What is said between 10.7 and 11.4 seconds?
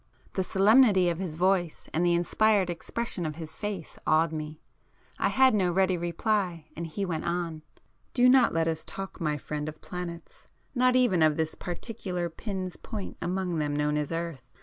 not even of